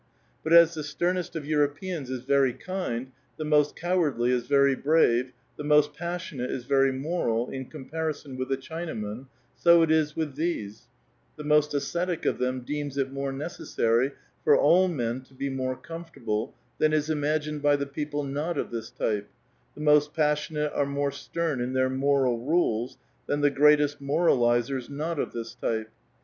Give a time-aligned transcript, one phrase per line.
[0.43, 5.31] But, as the sternest of Europeans is very kind, the most cowardly is very brave,
[5.57, 10.33] the most passionate is very moral in comparison with the Chinaman, so it is with
[10.33, 10.87] these;
[11.35, 15.75] the most ascetic of them deems it more necessary for all men to be more
[15.77, 19.29] comfortable than is imagined by the people not of this type;
[19.75, 22.97] the most passionate are more stern in their moral rules
[23.27, 25.91] than the great est moralizers not of this type.